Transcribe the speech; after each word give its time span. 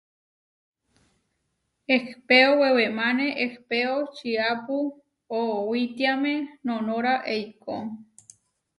Ehpéo 1.95 2.49
wewemáne 2.59 3.25
ehpéo 3.45 3.95
čiápu 4.15 4.77
oʼowitiáme 5.39 6.33
noʼnóra 6.65 7.13
eikó. 7.33 7.75